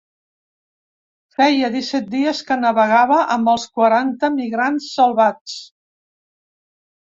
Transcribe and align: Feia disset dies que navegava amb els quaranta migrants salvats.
Feia 1.35 1.69
disset 1.75 2.07
dies 2.13 2.39
que 2.47 2.57
navegava 2.63 3.21
amb 3.37 3.53
els 3.55 3.67
quaranta 3.77 4.33
migrants 4.41 4.91
salvats. 4.97 5.57